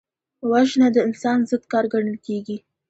[0.51, 2.57] وژنه د انسان ضد کار ګڼل کېږي